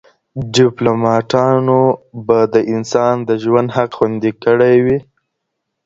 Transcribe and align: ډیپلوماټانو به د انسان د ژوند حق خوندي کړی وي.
ډیپلوماټانو 0.55 1.81
به 2.25 2.39
د 2.53 2.55
انسان 2.73 3.15
د 3.29 3.31
ژوند 3.43 3.67
حق 3.75 3.91
خوندي 3.97 4.31
کړی 4.43 4.75
وي. 4.85 4.97